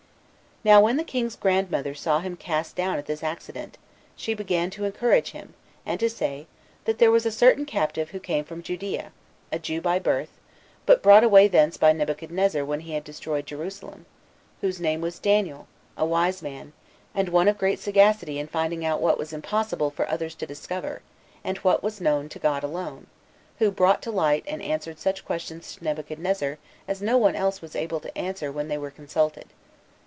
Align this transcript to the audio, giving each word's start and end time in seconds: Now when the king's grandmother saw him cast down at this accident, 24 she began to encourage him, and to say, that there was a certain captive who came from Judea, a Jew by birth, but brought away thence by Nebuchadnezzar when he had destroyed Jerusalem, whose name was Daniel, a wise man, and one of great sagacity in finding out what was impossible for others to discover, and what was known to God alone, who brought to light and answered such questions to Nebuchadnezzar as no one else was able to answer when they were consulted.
Now 0.63 0.79
when 0.79 0.97
the 0.97 1.03
king's 1.03 1.35
grandmother 1.35 1.95
saw 1.95 2.19
him 2.19 2.35
cast 2.35 2.75
down 2.75 2.99
at 2.99 3.07
this 3.07 3.23
accident, 3.23 3.79
24 4.13 4.13
she 4.15 4.33
began 4.35 4.69
to 4.69 4.85
encourage 4.85 5.31
him, 5.31 5.55
and 5.87 5.99
to 5.99 6.07
say, 6.07 6.45
that 6.85 6.99
there 6.99 7.09
was 7.09 7.25
a 7.25 7.31
certain 7.31 7.65
captive 7.65 8.11
who 8.11 8.19
came 8.19 8.43
from 8.45 8.61
Judea, 8.61 9.11
a 9.51 9.57
Jew 9.57 9.81
by 9.81 9.97
birth, 9.97 10.29
but 10.85 11.01
brought 11.01 11.23
away 11.23 11.47
thence 11.47 11.77
by 11.77 11.93
Nebuchadnezzar 11.93 12.63
when 12.63 12.81
he 12.81 12.93
had 12.93 13.03
destroyed 13.03 13.47
Jerusalem, 13.47 14.05
whose 14.61 14.79
name 14.79 15.01
was 15.01 15.17
Daniel, 15.17 15.67
a 15.97 16.05
wise 16.05 16.43
man, 16.43 16.73
and 17.15 17.29
one 17.29 17.47
of 17.47 17.57
great 17.57 17.79
sagacity 17.79 18.37
in 18.37 18.45
finding 18.45 18.85
out 18.85 19.01
what 19.01 19.17
was 19.17 19.33
impossible 19.33 19.89
for 19.89 20.07
others 20.11 20.35
to 20.35 20.45
discover, 20.45 21.01
and 21.43 21.57
what 21.59 21.81
was 21.81 21.99
known 21.99 22.29
to 22.29 22.37
God 22.37 22.63
alone, 22.63 23.07
who 23.57 23.71
brought 23.71 24.03
to 24.03 24.11
light 24.11 24.43
and 24.47 24.61
answered 24.61 24.99
such 24.99 25.25
questions 25.25 25.73
to 25.75 25.83
Nebuchadnezzar 25.83 26.59
as 26.87 27.01
no 27.01 27.17
one 27.17 27.35
else 27.35 27.63
was 27.63 27.75
able 27.75 27.99
to 28.01 28.15
answer 28.15 28.51
when 28.51 28.67
they 28.67 28.77
were 28.77 28.91
consulted. 28.91 29.45